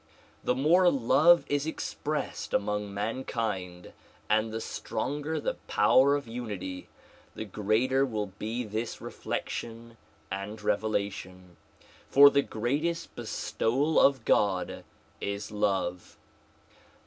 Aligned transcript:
The 0.43 0.55
more 0.55 0.89
love 0.89 1.45
is 1.47 1.67
expressed 1.67 2.55
among 2.55 2.91
mankind 2.91 3.93
and 4.31 4.51
the 4.51 4.59
stronger 4.59 5.39
the 5.39 5.53
power 5.67 6.15
of 6.15 6.27
unity, 6.27 6.89
the 7.35 7.45
greater 7.45 8.03
will 8.03 8.31
be 8.39 8.63
this 8.63 8.99
retiection 8.99 9.97
and 10.31 10.59
revelation, 10.63 11.55
for 12.09 12.31
the 12.31 12.41
greatest 12.41 13.15
bestowal 13.15 13.99
of 13.99 14.25
God 14.25 14.83
is 15.21 15.51
love. 15.51 16.17